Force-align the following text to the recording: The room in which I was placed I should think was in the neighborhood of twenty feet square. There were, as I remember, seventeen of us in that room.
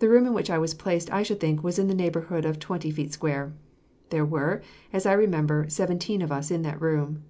The 0.00 0.10
room 0.10 0.26
in 0.26 0.34
which 0.34 0.50
I 0.50 0.58
was 0.58 0.74
placed 0.74 1.10
I 1.10 1.22
should 1.22 1.40
think 1.40 1.64
was 1.64 1.78
in 1.78 1.88
the 1.88 1.94
neighborhood 1.94 2.44
of 2.44 2.58
twenty 2.58 2.90
feet 2.90 3.14
square. 3.14 3.54
There 4.10 4.26
were, 4.26 4.60
as 4.92 5.06
I 5.06 5.14
remember, 5.14 5.64
seventeen 5.70 6.20
of 6.20 6.30
us 6.30 6.50
in 6.50 6.60
that 6.64 6.82
room. 6.82 7.22